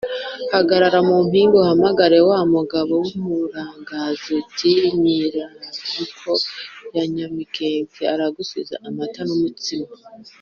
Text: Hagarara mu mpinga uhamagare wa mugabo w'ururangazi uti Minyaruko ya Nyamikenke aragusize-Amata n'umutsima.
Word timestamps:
Hagarara 0.53 0.99
mu 1.07 1.15
mpinga 1.27 1.55
uhamagare 1.63 2.17
wa 2.29 2.39
mugabo 2.53 2.95
w'ururangazi 3.25 4.29
uti 4.41 4.71
Minyaruko 5.01 6.29
ya 6.95 7.03
Nyamikenke 7.15 8.01
aragusize-Amata 8.13 9.21
n'umutsima. 9.27 9.87